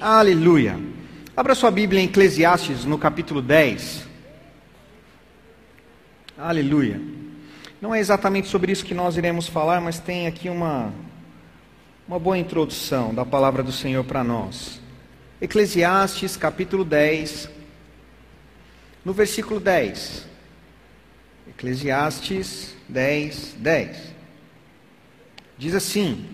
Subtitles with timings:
[0.00, 0.78] Aleluia.
[1.36, 4.06] Abra sua Bíblia em Eclesiastes, no capítulo 10.
[6.38, 7.00] Aleluia.
[7.80, 10.92] Não é exatamente sobre isso que nós iremos falar, mas tem aqui uma,
[12.06, 14.80] uma boa introdução da palavra do Senhor para nós.
[15.40, 17.50] Eclesiastes, capítulo 10,
[19.04, 20.28] no versículo 10.
[21.48, 24.14] Eclesiastes 10, 10.
[25.58, 26.24] Diz assim: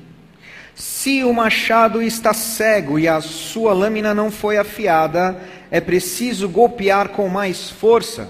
[0.84, 7.08] Se o machado está cego e a sua lâmina não foi afiada, é preciso golpear
[7.08, 8.28] com mais força,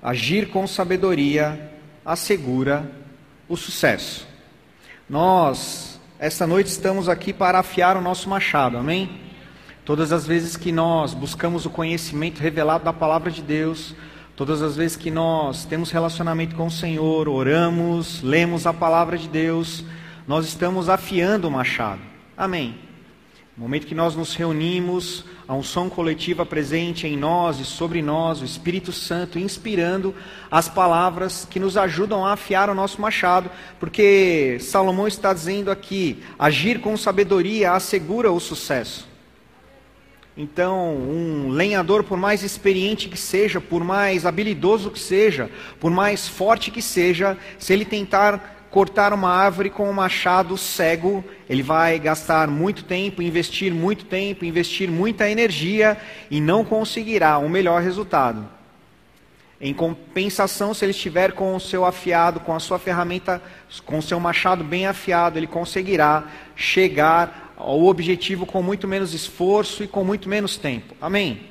[0.00, 1.72] agir com sabedoria,
[2.04, 2.88] assegura
[3.48, 4.24] o sucesso.
[5.08, 9.10] Nós, esta noite, estamos aqui para afiar o nosso machado, amém?
[9.84, 13.96] Todas as vezes que nós buscamos o conhecimento revelado da palavra de Deus,
[14.36, 19.28] todas as vezes que nós temos relacionamento com o Senhor, oramos, lemos a palavra de
[19.28, 19.84] Deus,
[20.30, 22.00] nós estamos afiando o machado.
[22.36, 22.78] Amém.
[23.56, 28.40] No momento que nós nos reunimos, a unção coletiva presente em nós e sobre nós,
[28.40, 30.14] o Espírito Santo inspirando
[30.48, 36.22] as palavras que nos ajudam a afiar o nosso machado, porque Salomão está dizendo aqui:
[36.38, 39.08] agir com sabedoria assegura o sucesso.
[40.36, 46.28] Então, um lenhador, por mais experiente que seja, por mais habilidoso que seja, por mais
[46.28, 51.98] forte que seja, se ele tentar cortar uma árvore com um machado cego, ele vai
[51.98, 55.98] gastar muito tempo, investir muito tempo, investir muita energia
[56.30, 58.48] e não conseguirá um melhor resultado.
[59.60, 63.42] Em compensação, se ele estiver com o seu afiado, com a sua ferramenta,
[63.84, 66.24] com o seu machado bem afiado, ele conseguirá
[66.56, 70.94] chegar ao objetivo com muito menos esforço e com muito menos tempo.
[70.98, 71.42] Amém?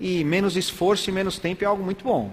[0.00, 2.32] E menos esforço e menos tempo é algo muito bom.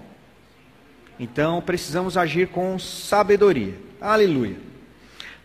[1.18, 3.74] Então precisamos agir com sabedoria.
[4.00, 4.56] Aleluia.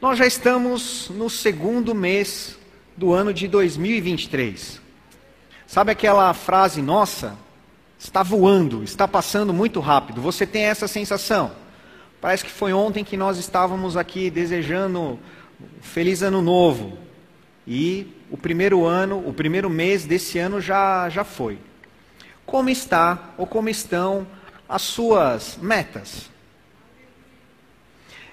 [0.01, 2.57] Nós já estamos no segundo mês
[2.97, 4.81] do ano de 2023.
[5.65, 7.37] Sabe aquela frase nossa?
[7.97, 10.21] Está voando, está passando muito rápido.
[10.21, 11.51] Você tem essa sensação?
[12.19, 15.17] Parece que foi ontem que nós estávamos aqui desejando
[15.81, 16.97] feliz ano novo.
[17.65, 21.57] E o primeiro ano, o primeiro mês desse ano já, já foi.
[22.45, 24.27] Como está ou como estão
[24.71, 26.31] as suas metas?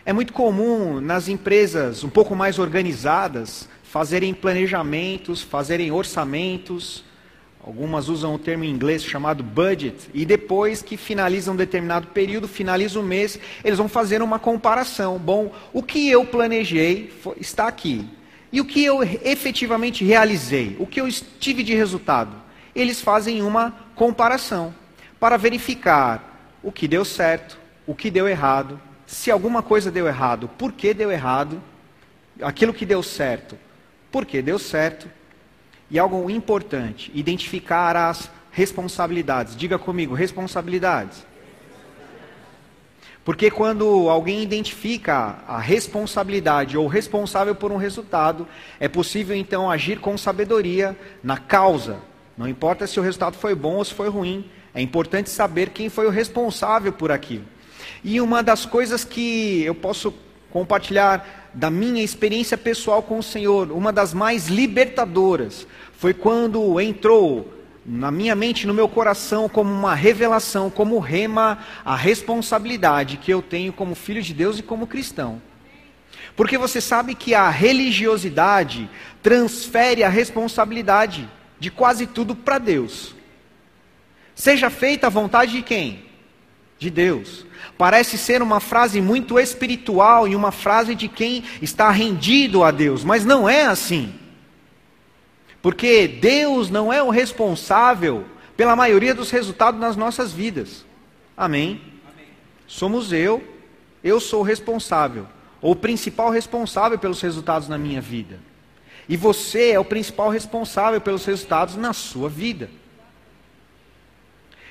[0.06, 7.04] É muito comum nas empresas um pouco mais organizadas fazerem planejamentos, fazerem orçamentos.
[7.60, 12.46] Algumas usam o termo em inglês chamado budget, e depois que finalizam um determinado período,
[12.46, 15.18] finaliza o mês, eles vão fazer uma comparação.
[15.18, 18.08] Bom, o que eu planejei está aqui.
[18.52, 20.76] E o que eu efetivamente realizei?
[20.78, 21.08] O que eu
[21.40, 22.30] tive de resultado?
[22.74, 24.72] Eles fazem uma comparação
[25.18, 26.27] para verificar
[26.62, 30.92] o que deu certo, o que deu errado, se alguma coisa deu errado, por que
[30.92, 31.62] deu errado,
[32.42, 33.58] aquilo que deu certo,
[34.12, 35.08] por que deu certo.
[35.90, 39.56] E algo importante, identificar as responsabilidades.
[39.56, 41.26] Diga comigo, responsabilidades.
[43.24, 48.46] Porque quando alguém identifica a responsabilidade ou responsável por um resultado,
[48.78, 51.98] é possível então agir com sabedoria na causa.
[52.36, 55.88] Não importa se o resultado foi bom ou se foi ruim, é importante saber quem
[55.88, 57.44] foi o responsável por aquilo.
[58.04, 60.14] E uma das coisas que eu posso
[60.52, 67.52] compartilhar da minha experiência pessoal com o Senhor, uma das mais libertadoras, foi quando entrou
[67.84, 73.42] na minha mente, no meu coração, como uma revelação, como rema, a responsabilidade que eu
[73.42, 75.42] tenho como filho de Deus e como cristão.
[76.36, 78.88] Porque você sabe que a religiosidade
[79.24, 81.28] transfere a responsabilidade
[81.58, 83.17] de quase tudo para Deus.
[84.38, 86.04] Seja feita a vontade de quem?
[86.78, 87.44] De Deus.
[87.76, 93.02] Parece ser uma frase muito espiritual e uma frase de quem está rendido a Deus,
[93.02, 94.14] mas não é assim.
[95.60, 100.86] Porque Deus não é o responsável pela maioria dos resultados nas nossas vidas.
[101.36, 101.80] Amém?
[102.08, 102.28] Amém?
[102.64, 103.42] Somos eu,
[104.04, 105.26] eu sou o responsável,
[105.60, 108.38] ou o principal responsável pelos resultados na minha vida.
[109.08, 112.70] E você é o principal responsável pelos resultados na sua vida.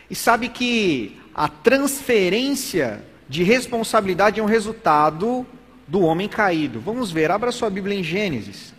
[0.10, 5.46] E sabe que a transferência de responsabilidade é um resultado
[5.88, 6.80] do homem caído.
[6.80, 8.78] Vamos ver, abra sua Bíblia em Gênesis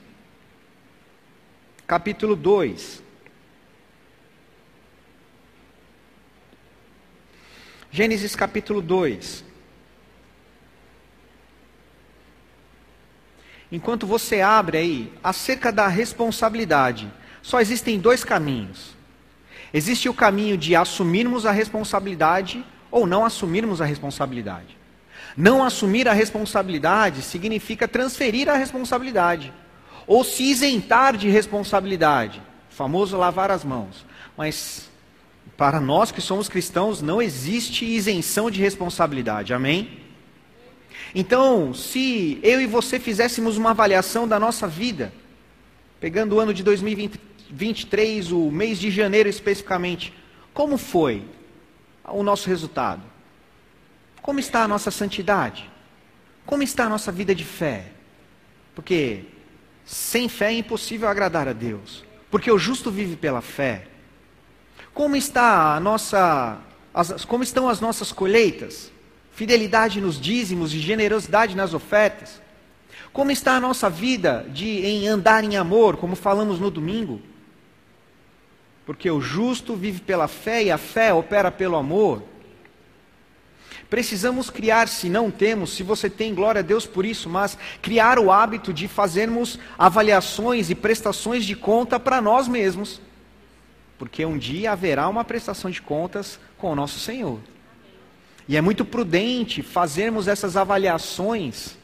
[1.88, 3.02] capítulo 2.
[7.90, 9.42] Gênesis capítulo 2.
[13.72, 17.10] Enquanto você abre aí, acerca da responsabilidade,
[17.40, 18.94] só existem dois caminhos.
[19.72, 24.76] Existe o caminho de assumirmos a responsabilidade ou não assumirmos a responsabilidade.
[25.36, 29.52] Não assumir a responsabilidade significa transferir a responsabilidade
[30.06, 34.06] ou se isentar de responsabilidade, famoso lavar as mãos.
[34.36, 34.88] Mas
[35.56, 39.52] para nós que somos cristãos, não existe isenção de responsabilidade.
[39.52, 40.00] Amém?
[41.14, 45.12] Então, se eu e você fizéssemos uma avaliação da nossa vida,
[46.00, 46.62] pegando o ano de
[47.50, 50.12] 2023, o mês de janeiro especificamente,
[50.52, 51.24] como foi
[52.04, 53.02] o nosso resultado?
[54.20, 55.70] Como está a nossa santidade?
[56.44, 57.86] Como está a nossa vida de fé?
[58.74, 59.24] Porque
[59.84, 62.04] sem fé é impossível agradar a Deus.
[62.30, 63.86] Porque o justo vive pela fé.
[64.92, 66.58] Como está a nossa,
[66.92, 68.92] as, como estão as nossas colheitas?
[69.32, 72.42] Fidelidade nos dízimos e generosidade nas ofertas?
[73.12, 77.22] Como está a nossa vida de em andar em amor, como falamos no domingo?
[78.88, 82.22] Porque o justo vive pela fé e a fé opera pelo amor.
[83.90, 88.18] Precisamos criar, se não temos, se você tem, glória a Deus por isso, mas criar
[88.18, 92.98] o hábito de fazermos avaliações e prestações de conta para nós mesmos.
[93.98, 97.40] Porque um dia haverá uma prestação de contas com o nosso Senhor.
[98.48, 101.76] E é muito prudente fazermos essas avaliações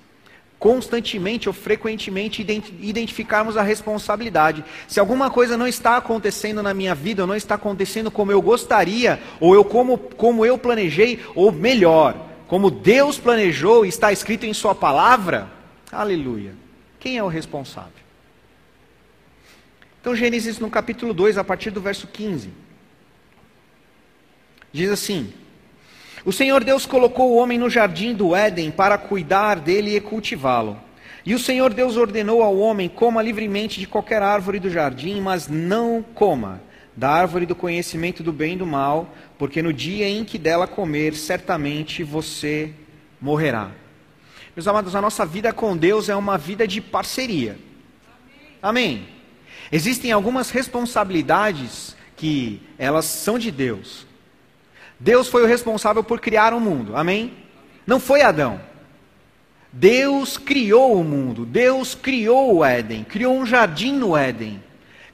[0.64, 4.64] constantemente ou frequentemente identificarmos a responsabilidade.
[4.88, 8.40] Se alguma coisa não está acontecendo na minha vida, ou não está acontecendo como eu
[8.40, 12.16] gostaria, ou eu como, como eu planejei, ou melhor,
[12.48, 15.50] como Deus planejou e está escrito em Sua palavra,
[15.92, 16.54] aleluia.
[16.98, 17.92] Quem é o responsável?
[20.00, 22.48] Então, Gênesis no capítulo 2, a partir do verso 15,
[24.72, 25.30] diz assim:
[26.24, 30.78] o Senhor Deus colocou o homem no jardim do Éden para cuidar dele e cultivá-lo.
[31.26, 35.48] E o Senhor Deus ordenou ao homem: coma livremente de qualquer árvore do jardim, mas
[35.48, 36.60] não coma
[36.96, 40.66] da árvore do conhecimento do bem e do mal, porque no dia em que dela
[40.66, 42.72] comer, certamente você
[43.20, 43.70] morrerá.
[44.54, 47.58] Meus amados, a nossa vida com Deus é uma vida de parceria.
[48.62, 49.08] Amém.
[49.72, 54.06] Existem algumas responsabilidades que elas são de Deus,
[55.04, 57.34] Deus foi o responsável por criar o mundo, amém?
[57.86, 58.58] Não foi Adão.
[59.70, 64.64] Deus criou o mundo, Deus criou o Éden, criou um jardim no Éden,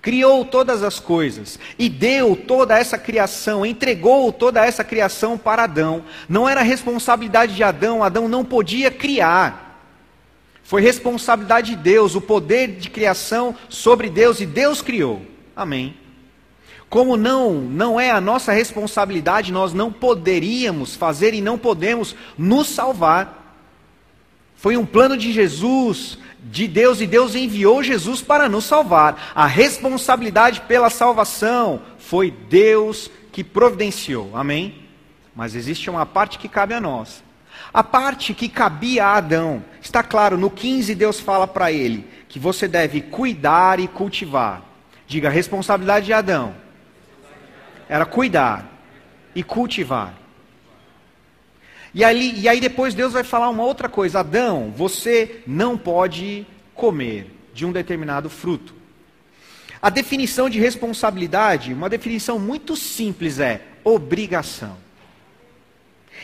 [0.00, 6.04] criou todas as coisas e deu toda essa criação, entregou toda essa criação para Adão.
[6.28, 9.82] Não era responsabilidade de Adão, Adão não podia criar.
[10.62, 15.20] Foi responsabilidade de Deus, o poder de criação sobre Deus e Deus criou.
[15.56, 15.96] Amém.
[16.90, 22.66] Como não, não é a nossa responsabilidade, nós não poderíamos fazer e não podemos nos
[22.66, 23.56] salvar.
[24.56, 29.30] Foi um plano de Jesus, de Deus, e Deus enviou Jesus para nos salvar.
[29.36, 34.32] A responsabilidade pela salvação foi Deus que providenciou.
[34.34, 34.74] Amém?
[35.34, 37.22] Mas existe uma parte que cabe a nós.
[37.72, 42.40] A parte que cabia a Adão, está claro, no 15 Deus fala para ele que
[42.40, 44.62] você deve cuidar e cultivar.
[45.06, 46.59] Diga, responsabilidade de Adão
[47.90, 48.80] era cuidar
[49.34, 50.14] e cultivar.
[51.92, 56.46] E, ali, e aí depois Deus vai falar uma outra coisa: Adão, você não pode
[56.72, 58.72] comer de um determinado fruto.
[59.82, 64.76] A definição de responsabilidade, uma definição muito simples é obrigação.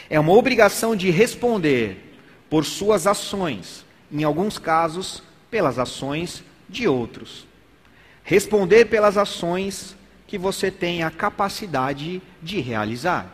[0.08, 2.16] É uma obrigação de responder
[2.48, 5.20] por suas ações, em alguns casos,
[5.50, 7.44] pelas ações de outros.
[8.22, 9.96] Responder pelas ações
[10.26, 13.32] que você tem a capacidade de realizar.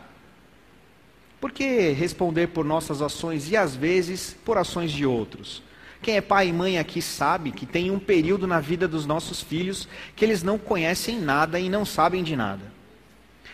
[1.41, 5.61] Por que responder por nossas ações e às vezes por ações de outros?
[6.01, 9.41] Quem é pai e mãe aqui sabe que tem um período na vida dos nossos
[9.41, 12.61] filhos que eles não conhecem nada e não sabem de nada.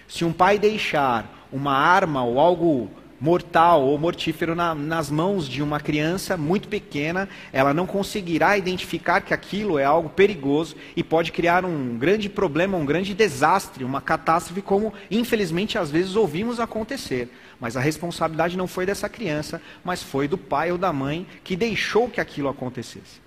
[0.08, 5.62] Se um pai deixar uma arma ou algo mortal ou mortífero na, nas mãos de
[5.62, 11.32] uma criança muito pequena, ela não conseguirá identificar que aquilo é algo perigoso e pode
[11.32, 17.30] criar um grande problema, um grande desastre, uma catástrofe, como infelizmente às vezes ouvimos acontecer.
[17.60, 21.56] Mas a responsabilidade não foi dessa criança, mas foi do pai ou da mãe que
[21.56, 23.20] deixou que aquilo acontecesse.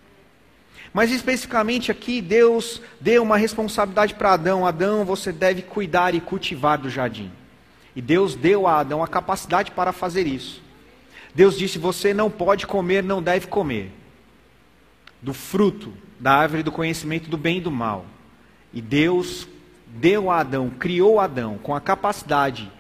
[0.93, 6.79] Mas especificamente aqui, Deus deu uma responsabilidade para Adão: Adão, você deve cuidar e cultivar
[6.79, 7.31] do jardim.
[7.95, 10.63] E Deus deu a Adão a capacidade para fazer isso.
[11.35, 13.93] Deus disse: Você não pode comer, não deve comer
[15.21, 18.05] do fruto da árvore do conhecimento do bem e do mal.
[18.73, 19.47] E Deus
[19.87, 22.71] deu a Adão, criou Adão com a capacidade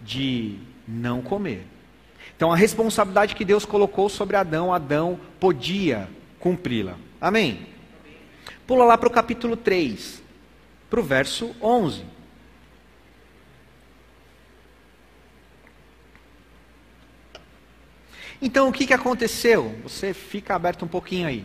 [0.00, 1.66] de não comer.
[2.36, 6.96] Então a responsabilidade que Deus colocou sobre Adão, Adão podia cumpri-la.
[7.20, 7.66] Amém?
[8.66, 10.22] Pula lá para o capítulo 3,
[10.88, 12.02] para o verso 11.
[18.40, 19.78] Então o que, que aconteceu?
[19.82, 21.44] Você fica aberto um pouquinho aí.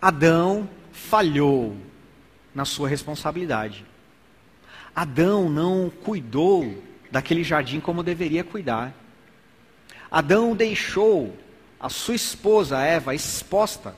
[0.00, 1.76] Adão falhou
[2.54, 3.84] na sua responsabilidade.
[4.94, 8.94] Adão não cuidou daquele jardim como deveria cuidar.
[10.10, 11.36] Adão deixou
[11.80, 13.94] a sua esposa Eva exposta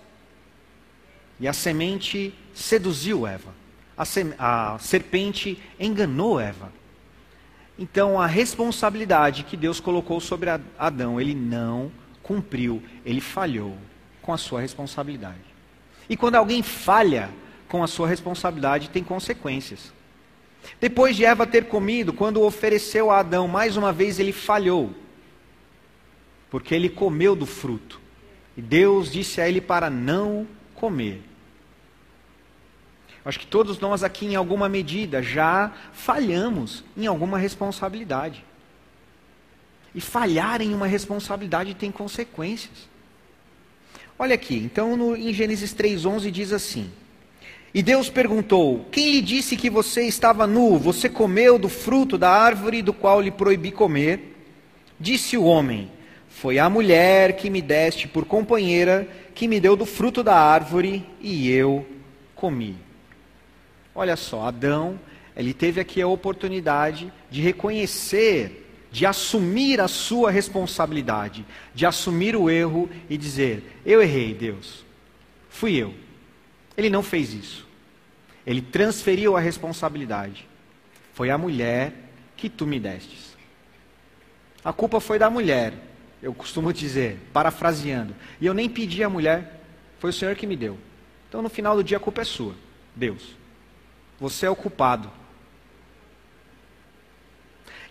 [1.39, 3.55] e a semente seduziu Eva.
[3.97, 6.73] A, sem, a serpente enganou Eva.
[7.81, 11.91] Então a responsabilidade que Deus colocou sobre Adão, ele não
[12.23, 13.75] cumpriu, ele falhou
[14.21, 15.39] com a sua responsabilidade.
[16.07, 17.31] E quando alguém falha
[17.69, 19.95] com a sua responsabilidade, tem consequências.
[20.79, 24.91] Depois de Eva ter comido, quando ofereceu a Adão, mais uma vez ele falhou,
[26.51, 27.99] porque ele comeu do fruto.
[28.59, 31.23] E Deus disse a ele para não comer.
[33.25, 38.45] Acho que todos nós aqui, em alguma medida, já falhamos em alguma responsabilidade.
[39.95, 42.89] E falhar em uma responsabilidade tem consequências.
[44.19, 46.91] Olha aqui, então no, em Gênesis 3,11 diz assim:
[47.75, 50.79] E Deus perguntou: Quem lhe disse que você estava nu?
[50.79, 54.37] Você comeu do fruto da árvore do qual lhe proibi comer?
[54.99, 55.91] Disse o homem:
[56.29, 61.05] Foi a mulher que me deste por companheira, que me deu do fruto da árvore,
[61.21, 61.85] e eu
[62.35, 62.90] comi.
[64.01, 64.99] Olha só, Adão,
[65.37, 72.49] ele teve aqui a oportunidade de reconhecer, de assumir a sua responsabilidade, de assumir o
[72.49, 74.87] erro e dizer: Eu errei, Deus.
[75.51, 75.95] Fui eu.
[76.79, 77.69] Ele não fez isso.
[78.47, 80.49] Ele transferiu a responsabilidade.
[81.13, 81.93] Foi a mulher
[82.39, 83.37] que tu me destes.
[84.65, 85.75] A culpa foi da mulher,
[86.23, 88.17] eu costumo dizer, parafraseando.
[88.41, 89.61] E eu nem pedi à mulher,
[89.99, 90.79] foi o Senhor que me deu.
[91.29, 92.55] Então no final do dia a culpa é sua,
[92.97, 93.39] Deus.
[94.21, 95.11] Você é o culpado.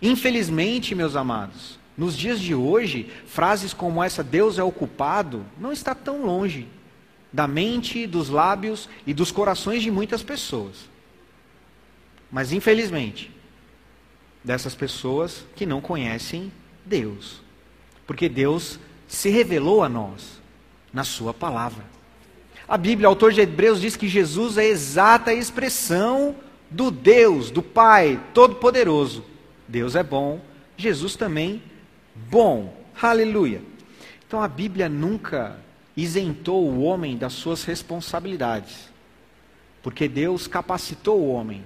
[0.02, 5.74] Infelizmente, meus amados, nos dias de hoje, frases como essa, Deus é o culpado, não
[5.74, 6.68] está tão longe
[7.32, 10.90] da mente, dos lábios e dos corações de muitas pessoas.
[12.32, 13.32] Mas, infelizmente,
[14.44, 16.52] dessas pessoas que não conhecem
[16.86, 17.42] Deus.
[18.08, 20.42] Porque Deus se revelou a nós
[20.94, 21.84] na Sua palavra.
[22.70, 26.36] A Bíblia, autor de Hebreus, diz que Jesus é a exata expressão
[26.70, 29.26] do Deus, do Pai Todo-Poderoso.
[29.68, 30.40] Deus é bom,
[30.78, 31.64] Jesus também
[32.30, 32.72] bom.
[33.02, 33.64] Aleluia.
[34.28, 35.60] Então a Bíblia nunca
[35.98, 38.92] isentou o homem das suas responsabilidades,
[39.82, 41.66] porque Deus capacitou o homem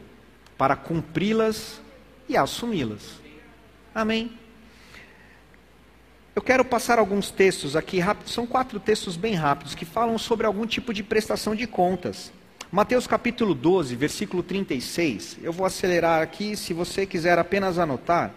[0.57, 1.81] para cumpri-las
[2.29, 3.21] e assumi-las.
[3.93, 4.31] Amém.
[6.35, 10.47] Eu quero passar alguns textos aqui rápidos, são quatro textos bem rápidos que falam sobre
[10.47, 12.31] algum tipo de prestação de contas.
[12.71, 15.37] Mateus capítulo 12, versículo 36.
[15.43, 18.33] Eu vou acelerar aqui, se você quiser apenas anotar.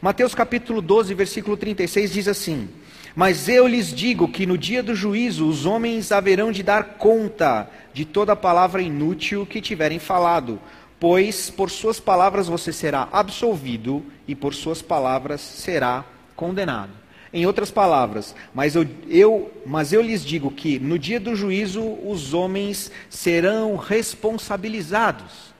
[0.00, 2.68] Mateus capítulo 12, versículo 36 diz assim:
[3.16, 7.68] Mas eu lhes digo que no dia do juízo os homens haverão de dar conta
[7.92, 10.60] de toda palavra inútil que tiverem falado,
[11.00, 16.04] pois por suas palavras você será absolvido e por suas palavras será
[16.36, 16.99] condenado.
[17.32, 21.80] Em outras palavras, mas eu, eu, mas eu lhes digo que no dia do juízo
[22.04, 25.54] os homens serão responsabilizados.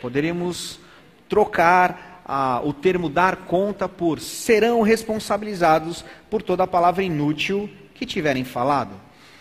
[0.00, 0.80] Poderemos
[1.28, 8.06] trocar ah, o termo dar conta por serão responsabilizados por toda a palavra inútil que
[8.06, 8.92] tiverem falado.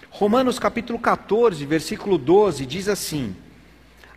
[0.09, 3.33] Romanos capítulo 14, versículo 12 diz assim: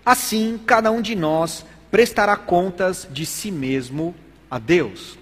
[0.04, 4.14] Assim cada um de nós prestará contas de si mesmo
[4.50, 5.16] a Deus.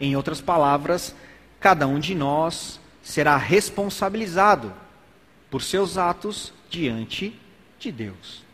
[0.00, 1.14] Em outras palavras,
[1.58, 4.72] cada um de nós será responsabilizado
[5.50, 7.38] por seus atos diante
[7.78, 8.44] de Deus.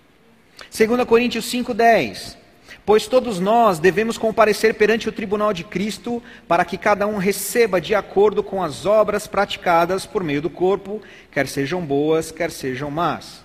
[0.71, 2.37] 2 Coríntios 5,10
[2.85, 7.81] Pois todos nós devemos comparecer perante o tribunal de Cristo, para que cada um receba
[7.81, 12.91] de acordo com as obras praticadas por meio do corpo, quer sejam boas, quer sejam
[12.91, 13.45] más.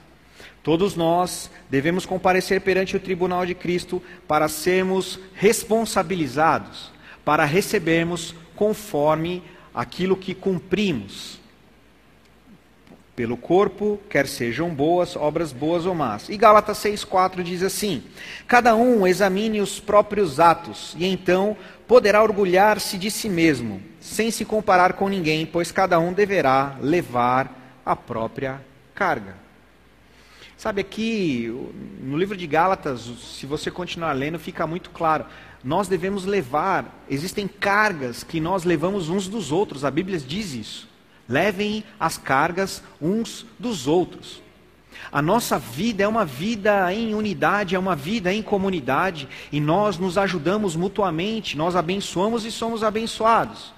[0.63, 6.96] Todos nós devemos comparecer perante o tribunal de Cristo para sermos responsabilizados
[7.27, 9.43] para recebermos conforme
[9.75, 11.41] aquilo que cumprimos.
[13.17, 16.29] Pelo corpo, quer sejam boas, obras boas ou más.
[16.29, 18.01] E Gálatas 6,4 diz assim:
[18.47, 24.45] Cada um examine os próprios atos, e então poderá orgulhar-se de si mesmo, sem se
[24.45, 28.61] comparar com ninguém, pois cada um deverá levar a própria
[28.95, 29.35] carga.
[30.55, 31.53] Sabe, aqui
[32.01, 35.25] no livro de Gálatas, se você continuar lendo, fica muito claro
[35.63, 40.87] nós devemos levar, existem cargas que nós levamos uns dos outros, a Bíblia diz isso.
[41.27, 44.41] Levem as cargas uns dos outros.
[45.11, 49.97] A nossa vida é uma vida em unidade, é uma vida em comunidade, e nós
[49.97, 53.73] nos ajudamos mutuamente, nós abençoamos e somos abençoados.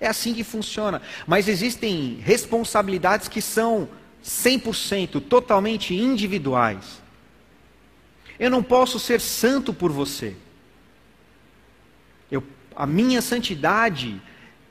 [0.00, 1.02] É assim que funciona.
[1.26, 3.88] Mas existem responsabilidades que são
[4.24, 7.00] 100%, totalmente individuais.
[8.38, 10.34] Eu não posso ser santo por você.
[12.80, 14.18] A minha santidade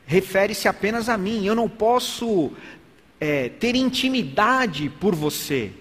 [0.04, 1.46] refere-se apenas a mim.
[1.46, 2.52] Eu não posso
[3.22, 5.72] é, ter intimidade por você.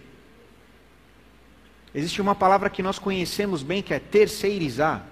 [1.95, 5.07] Existe uma palavra que nós conhecemos bem que é terceirizar.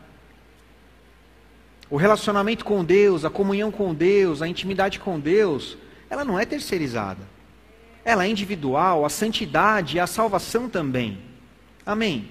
[1.88, 5.78] O relacionamento com Deus, a comunhão com Deus, a intimidade com Deus,
[6.10, 7.22] ela não é terceirizada.
[8.04, 11.16] Ela é individual, a santidade e a salvação também.
[11.86, 12.28] Amém.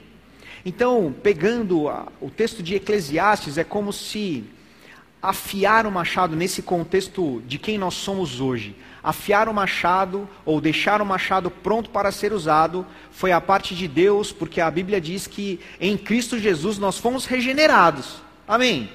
[0.64, 4.54] Então, pegando a, o texto de Eclesiastes, é como se
[5.30, 8.76] afiar o machado nesse contexto de quem nós somos hoje.
[9.04, 13.88] Afiar o machado ou deixar o machado pronto para ser usado foi a parte de
[13.88, 18.22] Deus, porque a Bíblia diz que em Cristo Jesus nós fomos regenerados.
[18.48, 18.90] Amém.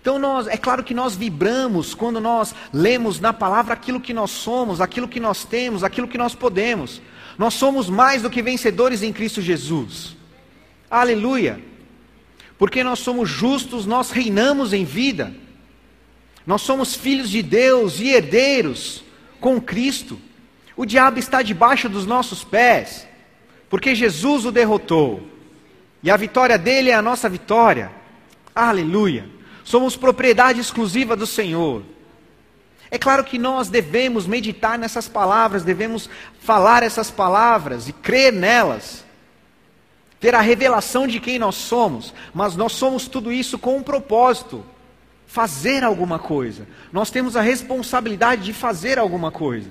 [0.00, 4.30] Então nós, é claro que nós vibramos quando nós lemos na palavra aquilo que nós
[4.30, 7.02] somos, aquilo que nós temos, aquilo que nós podemos.
[7.36, 10.16] Nós somos mais do que vencedores em Cristo Jesus.
[10.90, 11.69] Aleluia.
[12.60, 15.32] Porque nós somos justos, nós reinamos em vida.
[16.46, 19.02] Nós somos filhos de Deus e herdeiros
[19.40, 20.20] com Cristo.
[20.76, 23.08] O diabo está debaixo dos nossos pés,
[23.70, 25.26] porque Jesus o derrotou.
[26.02, 27.90] E a vitória dele é a nossa vitória.
[28.54, 29.26] Aleluia.
[29.64, 31.82] Somos propriedade exclusiva do Senhor.
[32.90, 39.02] É claro que nós devemos meditar nessas palavras, devemos falar essas palavras e crer nelas,
[40.20, 44.64] ter a revelação de quem nós somos, mas nós somos tudo isso com um propósito:
[45.26, 46.68] fazer alguma coisa.
[46.92, 49.70] Nós temos a responsabilidade de fazer alguma coisa.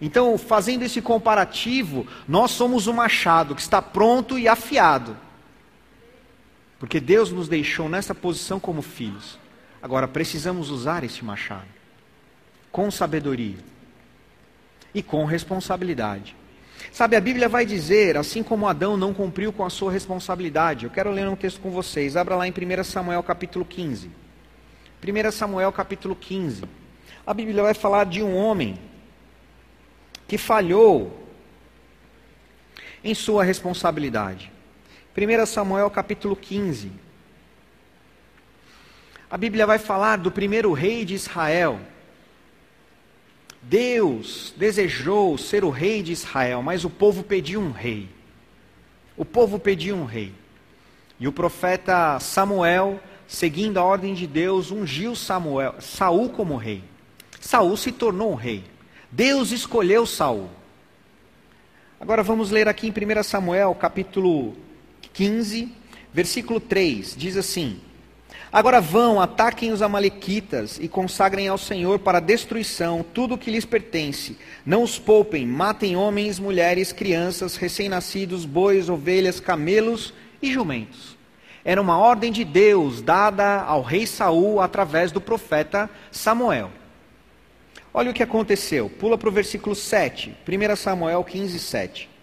[0.00, 5.16] Então, fazendo esse comparativo, nós somos o machado que está pronto e afiado.
[6.78, 9.38] Porque Deus nos deixou nessa posição como filhos.
[9.82, 11.66] Agora precisamos usar esse machado
[12.70, 13.58] com sabedoria
[14.94, 16.36] e com responsabilidade.
[16.92, 20.84] Sabe, a Bíblia vai dizer, assim como Adão não cumpriu com a sua responsabilidade.
[20.84, 22.16] Eu quero ler um texto com vocês.
[22.16, 24.10] Abra lá em 1 Samuel capítulo 15.
[25.02, 26.64] 1 Samuel capítulo 15.
[27.26, 28.78] A Bíblia vai falar de um homem
[30.26, 31.26] que falhou
[33.04, 34.50] em sua responsabilidade.
[35.16, 36.90] 1 Samuel capítulo 15.
[39.30, 41.80] A Bíblia vai falar do primeiro rei de Israel.
[43.68, 48.08] Deus desejou ser o rei de Israel, mas o povo pediu um rei.
[49.14, 50.32] O povo pediu um rei.
[51.20, 56.82] E o profeta Samuel, seguindo a ordem de Deus, ungiu Samuel, Saul como rei.
[57.40, 58.64] Saul se tornou um rei.
[59.12, 60.48] Deus escolheu Saul.
[62.00, 64.56] Agora vamos ler aqui em 1 Samuel, capítulo
[65.12, 65.70] 15,
[66.10, 67.80] versículo 3, diz assim:
[68.50, 73.66] Agora vão, ataquem os Amalequitas e consagrem ao Senhor para destruição tudo o que lhes
[73.66, 74.38] pertence.
[74.64, 81.18] Não os poupem, matem homens, mulheres, crianças, recém-nascidos, bois, ovelhas, camelos e jumentos.
[81.62, 86.70] Era uma ordem de Deus dada ao rei Saul através do profeta Samuel.
[87.92, 88.88] Olha o que aconteceu.
[88.88, 92.17] Pula para o versículo 7, 1 Samuel 15, 7.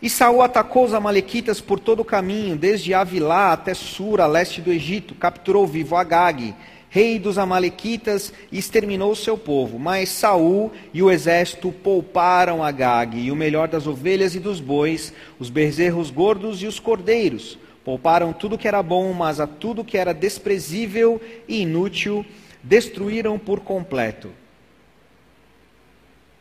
[0.00, 4.70] E Saul atacou os amalequitas por todo o caminho, desde Avilá até Sura, leste do
[4.70, 6.54] Egito, capturou vivo Agag,
[6.90, 9.78] rei dos amalequitas, e exterminou o seu povo.
[9.78, 15.14] Mas Saul e o exército pouparam Agag, e o melhor das ovelhas e dos bois,
[15.38, 17.58] os bezerros gordos e os cordeiros.
[17.82, 22.26] Pouparam tudo que era bom, mas a tudo que era desprezível e inútil
[22.62, 24.30] destruíram por completo.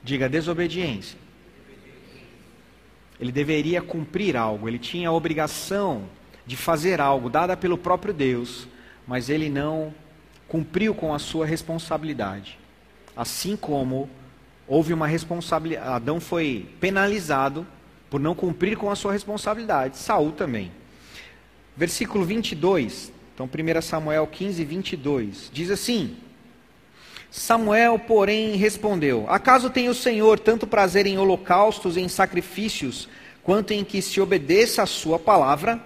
[0.04, 1.25] Diga desobediência
[3.20, 6.04] ele deveria cumprir algo, ele tinha a obrigação
[6.46, 8.68] de fazer algo dada pelo próprio Deus,
[9.08, 9.94] mas ele não
[10.48, 12.60] cumpriu com a sua responsabilidade.
[13.16, 14.10] Assim como
[14.68, 17.66] houve uma responsabilidade, Adão foi penalizado
[18.10, 20.72] por não cumprir com a sua responsabilidade, Saul também.
[21.76, 26.16] Versículo 22, então 1 Samuel 15, 22, diz assim:
[27.38, 33.10] Samuel, porém, respondeu: Acaso tem o Senhor tanto prazer em holocaustos e em sacrifícios,
[33.44, 35.78] quanto em que se obedeça a sua palavra?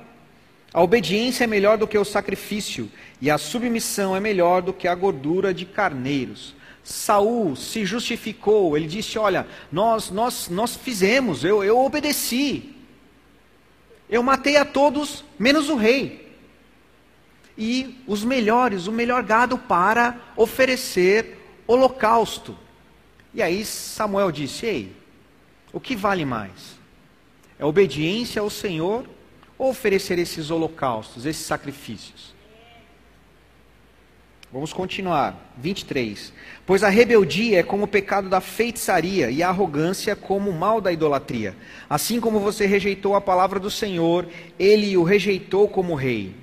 [0.72, 2.88] A obediência é melhor do que o sacrifício,
[3.20, 6.54] e a submissão é melhor do que a gordura de carneiros.
[6.84, 12.76] Saul se justificou, ele disse: Olha, nós, nós, nós fizemos, eu, eu obedeci.
[14.08, 16.30] Eu matei a todos, menos o rei.
[17.58, 21.39] E os melhores, o melhor gado para oferecer
[21.70, 22.58] holocausto.
[23.32, 24.96] E aí Samuel disse: Ei,
[25.72, 26.80] o que vale mais?
[27.60, 29.06] É obediência ao Senhor
[29.58, 32.34] ou oferecer esses holocaustos, esses sacrifícios?
[34.52, 35.54] Vamos continuar.
[35.58, 36.34] 23.
[36.66, 40.82] Pois a rebeldia é como o pecado da feitiçaria e a arrogância como o mal
[40.82, 41.56] da idolatria.
[41.88, 44.28] Assim como você rejeitou a palavra do Senhor,
[44.58, 46.34] ele o rejeitou como rei.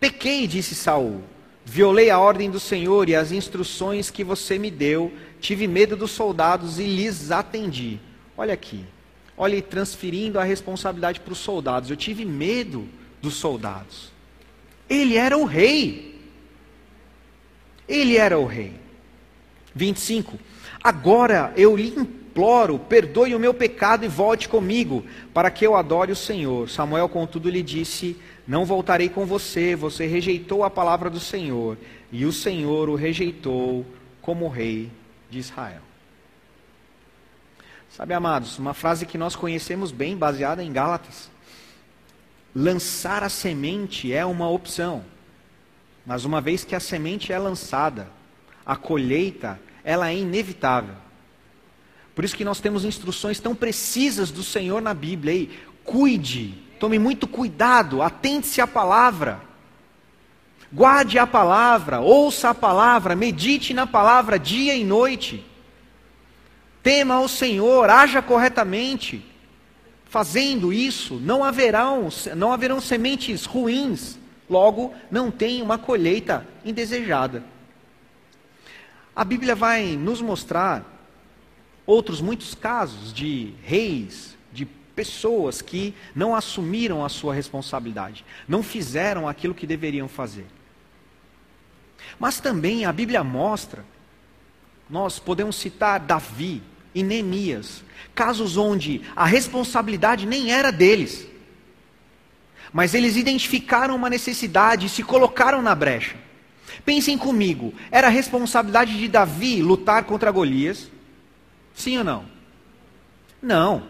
[0.00, 1.22] Pequei, disse Saul.
[1.64, 5.12] Violei a ordem do Senhor e as instruções que você me deu.
[5.40, 8.00] Tive medo dos soldados e lhes atendi.
[8.36, 8.84] Olha aqui.
[9.36, 11.90] Olha, transferindo a responsabilidade para os soldados.
[11.90, 12.86] Eu tive medo
[13.20, 14.12] dos soldados.
[14.88, 16.20] Ele era o rei.
[17.88, 18.74] Ele era o rei.
[19.74, 20.38] 25.
[20.82, 26.12] Agora eu lhe imploro, perdoe o meu pecado e volte comigo, para que eu adore
[26.12, 26.68] o Senhor.
[26.68, 31.78] Samuel, contudo, lhe disse: Não voltarei com você, você rejeitou a palavra do Senhor,
[32.10, 33.86] e o Senhor o rejeitou
[34.20, 34.90] como rei
[35.30, 35.82] de Israel.
[37.88, 41.30] Sabe, amados, uma frase que nós conhecemos bem, baseada em Gálatas.
[42.54, 45.04] Lançar a semente é uma opção.
[46.04, 48.08] Mas uma vez que a semente é lançada,
[48.64, 50.94] a colheita, ela é inevitável.
[52.14, 55.34] Por isso que nós temos instruções tão precisas do Senhor na Bíblia.
[55.34, 59.40] Ei, cuide, tome muito cuidado, atente-se à palavra.
[60.72, 65.46] Guarde a palavra, ouça a palavra, medite na palavra dia e noite.
[66.82, 69.24] Tema ao Senhor, haja corretamente.
[70.06, 74.18] Fazendo isso, não haverão, não haverão sementes ruins
[74.50, 77.44] Logo, não tem uma colheita indesejada.
[79.14, 80.84] A Bíblia vai nos mostrar
[81.86, 89.28] outros muitos casos de reis, de pessoas que não assumiram a sua responsabilidade, não fizeram
[89.28, 90.46] aquilo que deveriam fazer.
[92.18, 93.84] Mas também a Bíblia mostra,
[94.88, 96.62] nós podemos citar Davi
[96.94, 97.82] e Neemias,
[98.14, 101.26] casos onde a responsabilidade nem era deles.
[102.72, 106.16] Mas eles identificaram uma necessidade e se colocaram na brecha.
[106.84, 110.90] Pensem comigo, era a responsabilidade de Davi lutar contra Golias?
[111.74, 112.24] Sim ou não?
[113.42, 113.82] Não.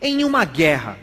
[0.00, 0.98] Em uma guerra,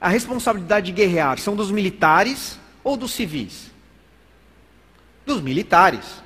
[0.00, 3.70] a responsabilidade de guerrear são dos militares ou dos civis?
[5.26, 6.22] Dos militares.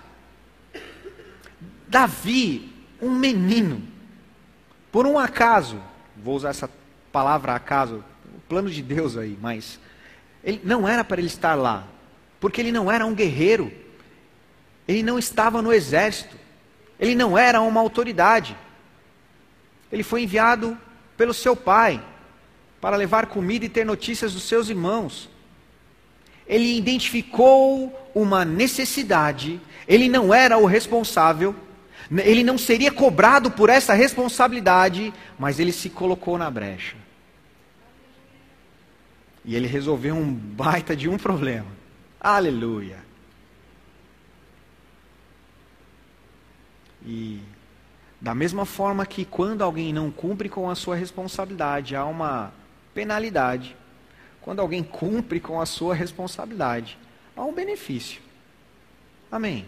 [1.88, 3.82] Davi, um menino,
[4.90, 5.80] por um acaso,
[6.16, 6.70] vou usar essa
[7.10, 9.78] palavra acaso, o plano de Deus aí, mas
[10.44, 11.86] ele não era para ele estar lá,
[12.40, 13.72] porque ele não era um guerreiro,
[14.86, 16.36] ele não estava no exército,
[16.98, 18.56] ele não era uma autoridade.
[19.92, 20.76] Ele foi enviado
[21.16, 22.02] pelo seu pai
[22.80, 25.28] para levar comida e ter notícias dos seus irmãos.
[26.46, 31.54] Ele identificou uma necessidade, ele não era o responsável,
[32.10, 36.96] ele não seria cobrado por essa responsabilidade, mas ele se colocou na brecha.
[39.44, 41.70] E ele resolveu um baita de um problema.
[42.20, 42.98] Aleluia.
[47.04, 47.40] E
[48.22, 52.52] da mesma forma que quando alguém não cumpre com a sua responsabilidade, há uma
[52.94, 53.76] penalidade.
[54.40, 56.96] Quando alguém cumpre com a sua responsabilidade,
[57.36, 58.22] há um benefício.
[59.28, 59.66] Amém.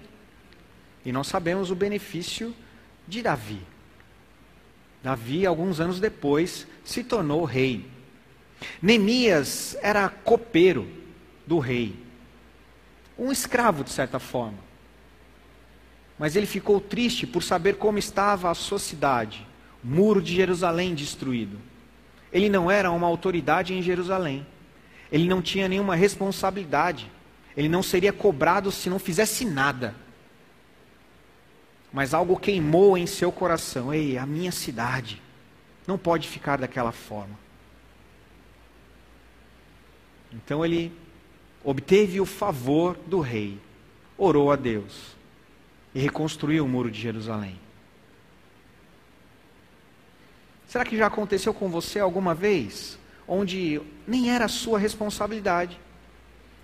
[1.04, 2.54] E nós sabemos o benefício
[3.08, 3.60] de Davi.
[5.02, 7.90] Davi, alguns anos depois, se tornou rei.
[8.80, 10.88] Neemias era copeiro
[11.44, 11.96] do rei,
[13.18, 14.63] um escravo de certa forma.
[16.18, 19.46] Mas ele ficou triste por saber como estava a sua cidade,
[19.82, 21.58] o muro de Jerusalém destruído.
[22.32, 24.46] Ele não era uma autoridade em Jerusalém.
[25.10, 27.10] Ele não tinha nenhuma responsabilidade.
[27.56, 29.94] Ele não seria cobrado se não fizesse nada.
[31.92, 33.94] Mas algo queimou em seu coração.
[33.94, 35.22] Ei, a minha cidade
[35.86, 37.38] não pode ficar daquela forma.
[40.32, 40.92] Então ele
[41.62, 43.60] obteve o favor do rei,
[44.18, 45.13] orou a Deus
[45.94, 47.58] e reconstruiu o muro de Jerusalém.
[50.66, 55.78] Será que já aconteceu com você alguma vez onde nem era sua responsabilidade,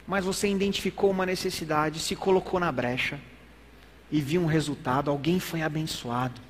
[0.07, 3.21] mas você identificou uma necessidade, se colocou na brecha
[4.11, 6.40] e viu um resultado, alguém foi abençoado?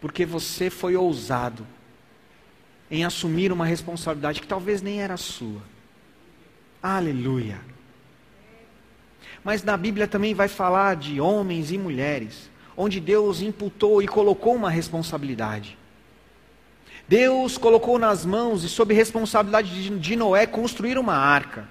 [0.00, 1.66] Porque você foi ousado
[2.90, 5.62] em assumir uma responsabilidade que talvez nem era sua.
[6.82, 7.71] Aleluia.
[9.44, 14.54] Mas na Bíblia também vai falar de homens e mulheres, onde Deus imputou e colocou
[14.54, 15.76] uma responsabilidade.
[17.08, 21.68] Deus colocou nas mãos e sob responsabilidade de Noé construir uma arca.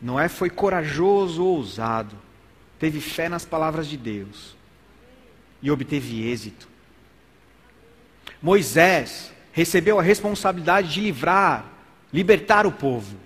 [0.00, 2.16] Noé foi corajoso, ousado,
[2.78, 4.54] teve fé nas palavras de Deus
[5.62, 6.68] e obteve êxito.
[8.42, 11.64] Moisés recebeu a responsabilidade de livrar,
[12.12, 13.16] libertar o povo.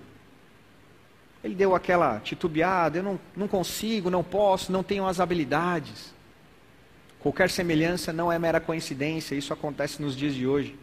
[1.43, 6.13] Ele deu aquela titubeada, eu não, não consigo, não posso, não tenho as habilidades.
[7.19, 10.75] Qualquer semelhança não é mera coincidência, isso acontece nos dias de hoje.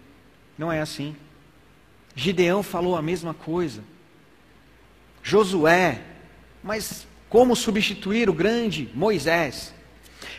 [0.56, 1.14] Não é assim.
[2.14, 3.82] Gideão falou a mesma coisa.
[5.22, 6.02] Josué,
[6.62, 9.74] mas como substituir o grande Moisés?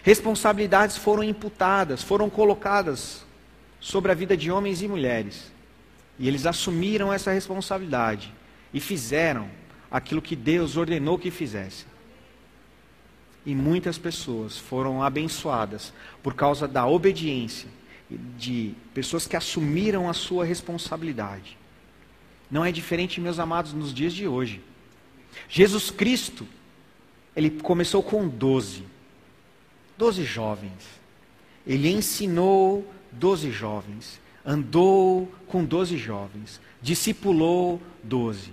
[0.04, 3.26] Responsabilidades foram imputadas, foram colocadas
[3.80, 5.52] sobre a vida de homens e mulheres.
[6.18, 8.34] E eles assumiram essa responsabilidade
[8.74, 9.50] e fizeram
[9.92, 11.88] aquilo que Deus ordenou que fizessem.
[13.46, 17.70] E muitas pessoas foram abençoadas por causa da obediência
[18.38, 21.58] de pessoas que assumiram a sua responsabilidade.
[22.50, 24.62] Não é diferente, meus amados, nos dias de hoje.
[25.48, 26.48] Jesus Cristo,
[27.36, 28.84] ele começou com doze,
[29.98, 31.00] doze jovens.
[31.66, 38.52] Ele ensinou doze jovens, andou com doze jovens, discipulou doze.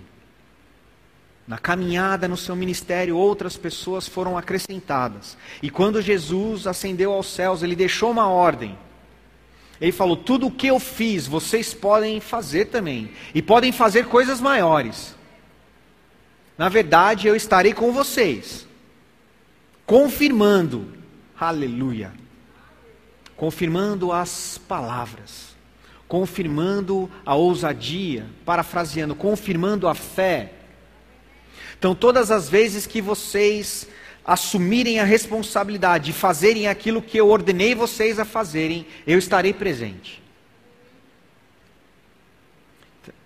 [1.47, 5.37] Na caminhada no seu ministério, outras pessoas foram acrescentadas.
[5.63, 8.77] E quando Jesus ascendeu aos céus, ele deixou uma ordem.
[9.79, 13.11] Ele falou: Tudo o que eu fiz, vocês podem fazer também.
[13.33, 15.15] E podem fazer coisas maiores.
[16.57, 18.67] Na verdade, eu estarei com vocês,
[19.85, 20.91] confirmando,
[21.39, 22.11] aleluia,
[23.37, 25.55] confirmando as palavras,
[26.09, 30.56] confirmando a ousadia, parafraseando, confirmando a fé
[31.77, 33.87] então, todas as vezes que vocês
[34.25, 40.21] assumirem a responsabilidade de fazerem aquilo que eu ordenei vocês a fazerem, eu estarei presente.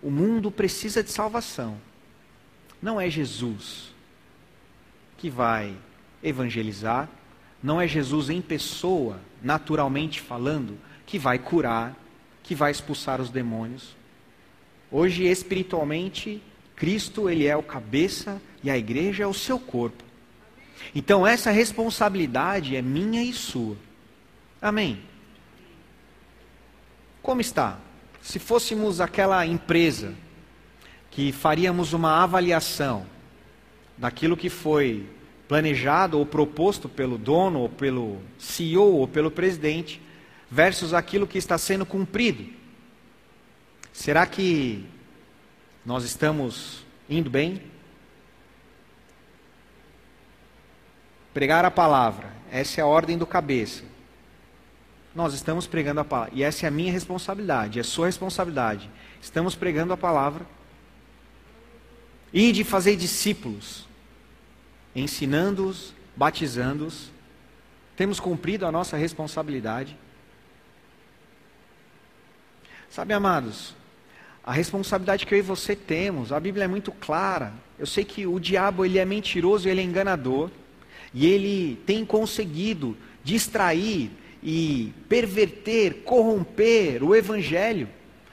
[0.03, 1.79] O mundo precisa de salvação.
[2.81, 3.91] Não é Jesus
[5.17, 5.75] que vai
[6.21, 7.07] evangelizar,
[7.63, 11.95] não é Jesus em pessoa, naturalmente falando, que vai curar,
[12.43, 13.95] que vai expulsar os demônios.
[14.91, 16.41] Hoje, espiritualmente,
[16.81, 20.03] Cristo, ele é o cabeça e a igreja é o seu corpo.
[20.95, 23.77] Então essa responsabilidade é minha e sua.
[24.59, 24.99] Amém.
[27.21, 27.77] Como está?
[28.19, 30.15] Se fôssemos aquela empresa
[31.11, 33.05] que faríamos uma avaliação
[33.95, 35.07] daquilo que foi
[35.47, 40.01] planejado ou proposto pelo dono, ou pelo CEO, ou pelo presidente,
[40.49, 42.43] versus aquilo que está sendo cumprido.
[43.93, 44.83] Será que
[45.85, 47.61] nós estamos indo bem?
[51.33, 53.83] Pregar a palavra, essa é a ordem do cabeça.
[55.15, 58.89] Nós estamos pregando a palavra, e essa é a minha responsabilidade, é a sua responsabilidade.
[59.21, 60.45] Estamos pregando a palavra.
[62.33, 63.85] E de fazer discípulos,
[64.95, 67.11] ensinando-os, batizando-os.
[67.97, 69.97] Temos cumprido a nossa responsabilidade.
[72.89, 73.73] Sabe, amados,
[74.43, 77.53] a responsabilidade que eu e você temos, a Bíblia é muito clara.
[77.77, 80.49] Eu sei que o diabo ele é mentiroso, ele é enganador,
[81.13, 84.09] e ele tem conseguido distrair
[84.41, 87.87] e perverter, corromper o evangelho.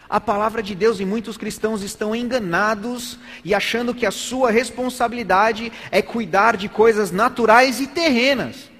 [0.08, 5.70] A palavra de Deus e muitos cristãos estão enganados e achando que a sua responsabilidade
[5.90, 8.70] é cuidar de coisas naturais e terrenas.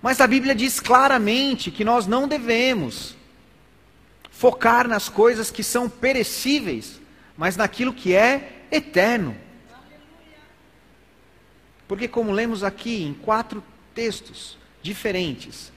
[0.00, 3.17] Mas a Bíblia diz claramente que nós não devemos
[4.38, 7.00] focar nas coisas que são perecíveis,
[7.36, 9.36] mas naquilo que é eterno.
[11.88, 15.72] Porque, como lemos aqui em quatro textos diferentes,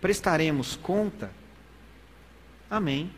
[0.00, 1.30] prestaremos conta.
[2.70, 3.12] Amém.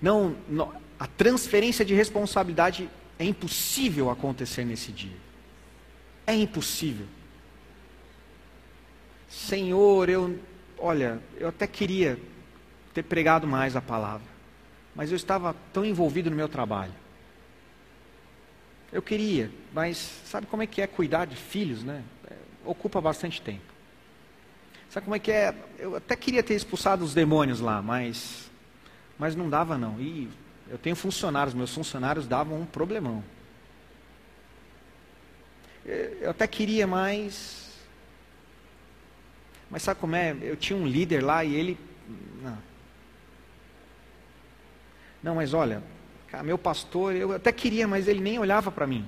[0.00, 2.88] Não, não, a transferência de responsabilidade
[3.18, 5.16] é impossível acontecer nesse dia.
[6.26, 7.06] É impossível.
[9.28, 10.38] Senhor, eu,
[10.78, 12.18] olha, eu até queria
[12.98, 14.26] ter pregado mais a palavra.
[14.94, 16.92] Mas eu estava tão envolvido no meu trabalho.
[18.92, 22.02] Eu queria, mas sabe como é que é cuidar de filhos, né?
[22.28, 22.34] É,
[22.64, 23.62] ocupa bastante tempo.
[24.90, 25.54] Sabe como é que é?
[25.78, 28.50] Eu até queria ter expulsado os demônios lá, mas,
[29.16, 30.00] mas não dava não.
[30.00, 30.28] E
[30.68, 33.22] eu tenho funcionários, meus funcionários davam um problemão.
[35.84, 37.70] Eu até queria mais,
[39.70, 40.36] mas sabe como é?
[40.40, 41.78] Eu tinha um líder lá e ele,
[42.42, 42.67] não,
[45.22, 45.82] não, mas olha,
[46.44, 49.04] meu pastor, eu até queria, mas ele nem olhava para mim.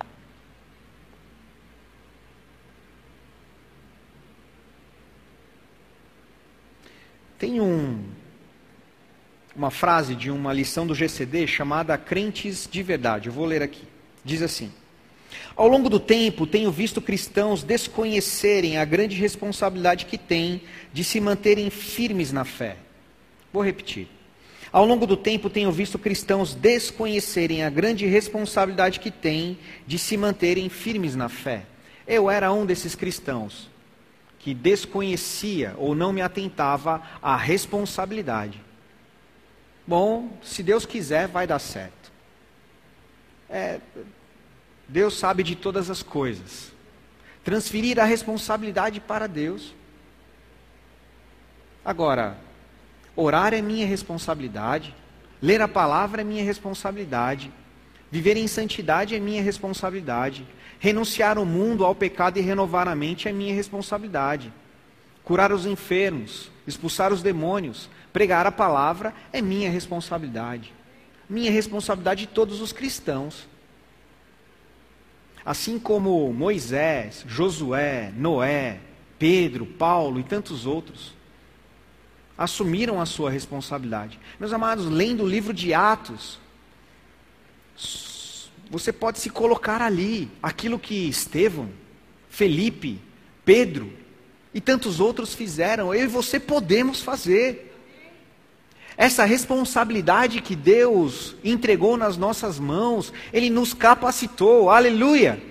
[7.39, 8.05] Tem um,
[9.57, 13.29] uma frase de uma lição do GCD chamada Crentes de Verdade.
[13.29, 13.85] Eu vou ler aqui.
[14.23, 14.71] Diz assim:
[15.57, 21.21] Ao longo do tempo, tenho visto cristãos desconhecerem a grande responsabilidade que têm de se
[21.21, 22.77] manterem firmes na fé.
[23.53, 24.07] Vou repetir.
[24.73, 30.17] Ao longo do tempo, tenho visto cristãos desconhecerem a grande responsabilidade que têm de se
[30.17, 31.67] manterem firmes na fé.
[32.07, 33.69] Eu era um desses cristãos
[34.39, 38.61] que desconhecia ou não me atentava à responsabilidade.
[39.87, 42.13] Bom, se Deus quiser, vai dar certo.
[43.49, 43.81] É,
[44.89, 46.73] Deus sabe de todas as coisas.
[47.45, 49.75] Transferir a responsabilidade para Deus.
[51.85, 52.39] Agora,
[53.17, 54.95] Orar é minha responsabilidade.
[55.43, 57.51] Ler a palavra é minha responsabilidade.
[58.11, 60.47] Viver em santidade é minha responsabilidade.
[60.79, 64.53] Renunciar ao mundo, ao pecado e renovar a mente é minha responsabilidade.
[65.25, 70.73] Curar os enfermos, expulsar os demônios, pregar a palavra é minha responsabilidade.
[71.29, 73.49] Minha responsabilidade de todos os cristãos.
[75.45, 78.79] Assim como Moisés, Josué, Noé,
[79.19, 81.20] Pedro, Paulo e tantos outros
[82.41, 84.19] assumiram a sua responsabilidade.
[84.39, 86.39] Meus amados, lendo o livro de Atos,
[88.71, 91.69] você pode se colocar ali, aquilo que Estevão,
[92.31, 92.99] Felipe,
[93.45, 93.93] Pedro
[94.55, 97.77] e tantos outros fizeram, eu e você podemos fazer.
[98.97, 105.50] Essa responsabilidade que Deus entregou nas nossas mãos, Ele nos capacitou, aleluia.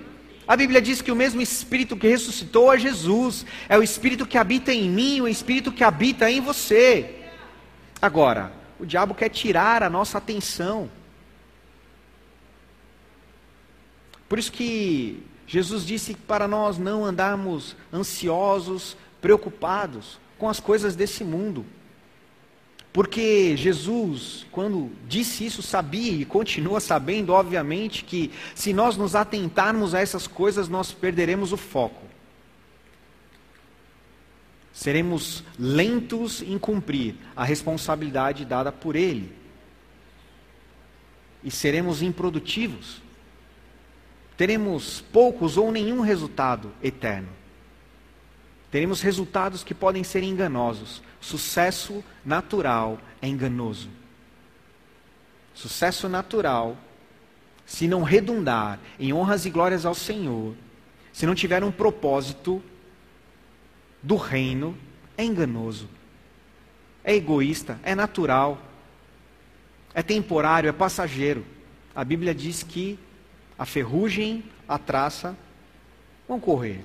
[0.49, 4.35] A Bíblia diz que o mesmo Espírito que ressuscitou a Jesus é o Espírito que
[4.35, 7.17] habita em mim, o Espírito que habita em você.
[8.01, 10.89] Agora, o diabo quer tirar a nossa atenção.
[14.27, 21.23] Por isso que Jesus disse para nós não andarmos ansiosos, preocupados com as coisas desse
[21.23, 21.63] mundo.
[22.91, 29.93] Porque Jesus, quando disse isso, sabia e continua sabendo, obviamente, que se nós nos atentarmos
[29.93, 32.09] a essas coisas, nós perderemos o foco.
[34.73, 39.35] Seremos lentos em cumprir a responsabilidade dada por Ele.
[41.43, 43.01] E seremos improdutivos.
[44.35, 47.38] Teremos poucos ou nenhum resultado eterno.
[48.71, 53.89] Teremos resultados que podem ser enganosos Sucesso natural é enganoso.
[55.53, 56.77] Sucesso natural,
[57.65, 60.55] se não redundar em honras e glórias ao Senhor,
[61.11, 62.63] se não tiver um propósito
[64.01, 64.77] do reino,
[65.17, 65.89] é enganoso.
[67.03, 68.61] É egoísta, é natural,
[69.93, 71.45] é temporário, é passageiro.
[71.93, 72.97] A Bíblia diz que
[73.57, 75.35] a ferrugem, a traça
[76.27, 76.81] vão correr.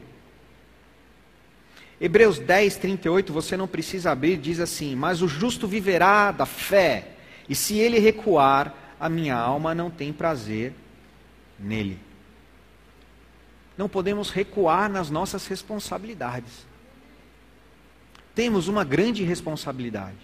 [2.01, 7.13] Hebreus 10, 38, você não precisa abrir, diz assim: Mas o justo viverá da fé,
[7.49, 10.73] e se ele recuar, a minha alma não tem prazer
[11.59, 11.99] nele.
[13.77, 16.67] Não podemos recuar nas nossas responsabilidades.
[18.35, 20.19] Temos uma grande responsabilidade: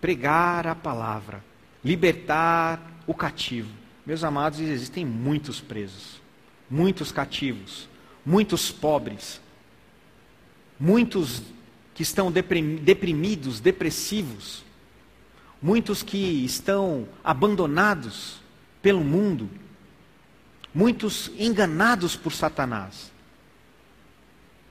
[0.00, 1.44] pregar a palavra,
[1.84, 3.70] libertar o cativo.
[4.04, 6.20] Meus amados, existem muitos presos,
[6.68, 7.88] muitos cativos,
[8.26, 9.40] muitos pobres
[10.78, 11.42] muitos
[11.94, 14.64] que estão deprimidos, depressivos,
[15.62, 18.40] muitos que estão abandonados
[18.82, 19.48] pelo mundo,
[20.74, 23.12] muitos enganados por Satanás.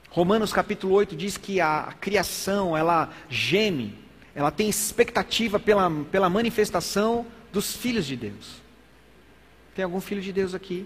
[0.10, 3.98] Romanos capítulo 8 diz que a criação, ela geme,
[4.36, 8.62] ela tem expectativa pela, pela manifestação dos filhos de Deus.
[9.76, 10.86] Tem algum filho de Deus aqui?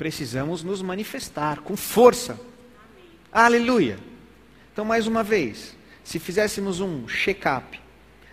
[0.00, 2.40] Precisamos nos manifestar com força.
[3.30, 3.98] Aleluia.
[4.72, 7.78] Então, mais uma vez, se fizéssemos um check-up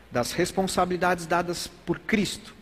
[0.09, 2.55] das responsabilidades dadas por Cristo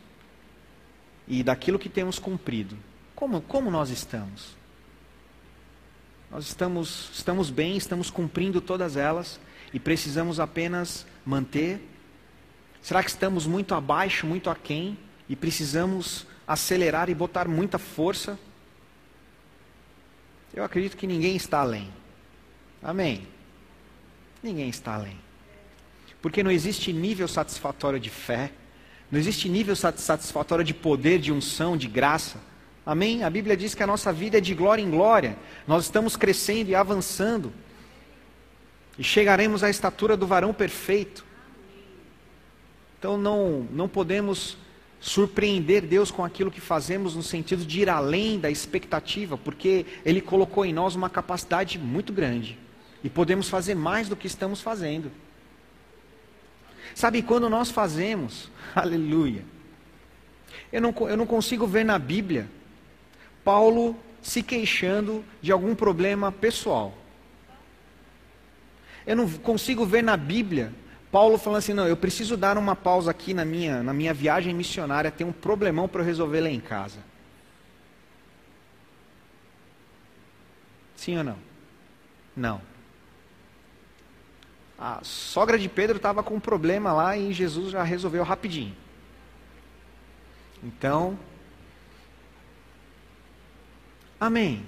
[1.28, 2.76] e daquilo que temos cumprido,
[3.16, 4.58] como, como nós estamos?
[6.32, 9.40] Nós estamos, estamos bem, estamos cumprindo todas elas
[9.72, 11.80] e precisamos apenas manter?
[12.82, 14.98] Será que estamos muito abaixo, muito aquém
[15.30, 18.40] e precisamos acelerar e botar muita força?
[20.56, 21.90] Eu acredito que ninguém está além.
[22.82, 23.28] Amém?
[24.42, 25.20] Ninguém está além.
[26.22, 28.52] Porque não existe nível satisfatório de fé,
[29.12, 32.40] não existe nível satisfatório de poder, de unção, de graça.
[32.86, 33.24] Amém?
[33.24, 35.38] A Bíblia diz que a nossa vida é de glória em glória.
[35.68, 37.52] Nós estamos crescendo e avançando.
[38.98, 41.26] E chegaremos à estatura do varão perfeito.
[42.98, 44.58] Então não, não podemos
[45.06, 50.20] surpreender Deus com aquilo que fazemos no sentido de ir além da expectativa, porque Ele
[50.20, 52.58] colocou em nós uma capacidade muito grande
[53.04, 55.12] e podemos fazer mais do que estamos fazendo.
[56.96, 59.46] Sabe, quando nós fazemos, aleluia,
[60.74, 62.50] eu não, eu não consigo ver na Bíblia
[63.44, 66.98] Paulo se queixando de algum problema pessoal.
[69.06, 70.74] Eu não consigo ver na Bíblia
[71.16, 74.54] Paulo falando assim: não, eu preciso dar uma pausa aqui na minha, na minha viagem
[74.54, 77.00] missionária, tem um problemão para eu resolver lá em casa.
[80.94, 81.38] Sim ou não?
[82.36, 82.62] Não.
[84.78, 88.76] A sogra de Pedro estava com um problema lá e Jesus já resolveu rapidinho.
[90.62, 91.18] Então,
[94.20, 94.66] amém.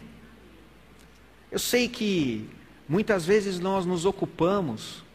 [1.52, 2.50] Eu sei que
[2.88, 5.06] muitas vezes nós nos ocupamos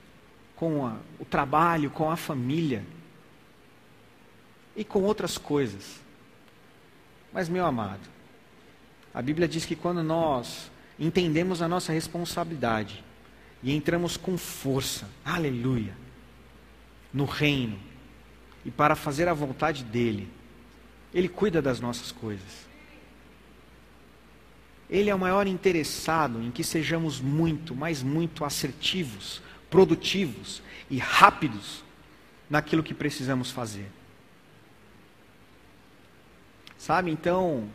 [0.63, 2.85] com a, o trabalho, com a família
[4.77, 6.01] e com outras coisas.
[7.33, 8.09] Mas, meu amado,
[9.13, 13.03] a Bíblia diz que quando nós entendemos a nossa responsabilidade
[13.61, 15.97] e entramos com força, aleluia,
[17.13, 17.77] no reino
[18.65, 20.29] e para fazer a vontade dEle,
[21.13, 22.69] Ele cuida das nossas coisas.
[24.89, 29.43] Ele é o maior interessado em que sejamos muito, mas muito assertivos,
[29.73, 31.83] produtivos e rápidos
[32.51, 33.91] naquilo que precisamos fazer.
[36.77, 37.71] Sabe, então,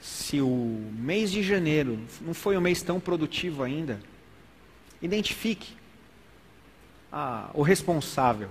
[0.00, 4.00] se o mês de janeiro não foi um mês tão produtivo ainda,
[5.02, 5.74] identifique
[7.10, 8.48] a, o responsável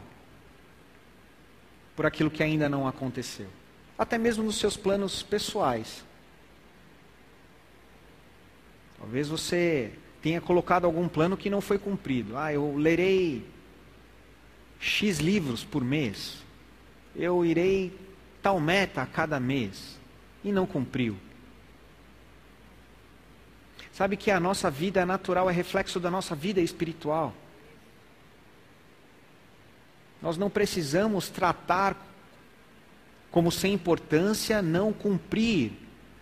[1.95, 3.47] por aquilo que ainda não aconteceu,
[3.97, 6.03] até mesmo nos seus planos pessoais.
[8.99, 9.93] Talvez você
[10.25, 12.35] tenha colocado algum plano que não foi cumprido.
[12.35, 13.45] Ah, eu lerei
[14.79, 16.37] X livros por mês.
[17.15, 17.95] Eu irei
[18.41, 19.99] tal meta a cada mês.
[20.43, 21.15] E não cumpriu.
[23.93, 27.31] Sabe que a nossa vida natural é reflexo da nossa vida espiritual.
[30.23, 31.95] Nós não precisamos tratar
[33.29, 35.73] como sem importância não cumprir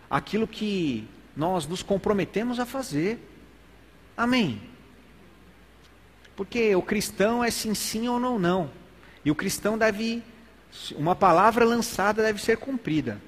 [0.09, 3.29] aquilo que nós nos comprometemos a fazer.
[4.16, 4.61] Amém.
[6.36, 8.72] Porque o cristão é sim, sim ou não, não.
[9.24, 10.24] E o cristão deve,
[10.95, 13.22] uma palavra lançada deve ser cumprida.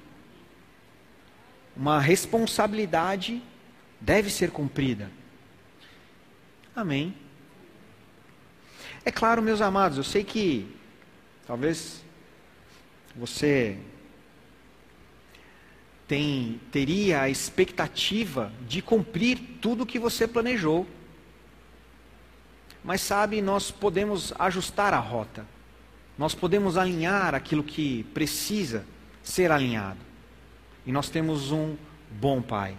[1.76, 3.42] Uma responsabilidade
[4.00, 5.10] deve ser cumprida.
[6.74, 7.14] Amém.
[9.04, 10.74] É claro, meus amados, eu sei que
[11.46, 12.04] talvez
[13.14, 13.78] você
[16.08, 20.86] tem, teria a expectativa de cumprir tudo o que você planejou.
[22.84, 25.44] Mas sabe, nós podemos ajustar a rota.
[26.16, 28.86] Nós podemos alinhar aquilo que precisa
[29.22, 29.98] ser alinhado.
[30.86, 31.76] E nós temos um
[32.10, 32.76] bom Pai.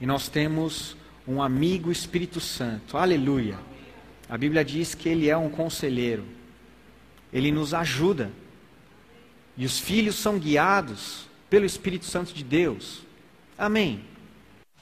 [0.00, 2.98] E nós temos um amigo Espírito Santo.
[2.98, 3.58] Aleluia.
[4.28, 6.24] A Bíblia diz que ele é um conselheiro.
[7.32, 8.30] Ele nos ajuda.
[9.56, 13.02] E os filhos são guiados pelo Espírito Santo de Deus.
[13.56, 14.00] Amém.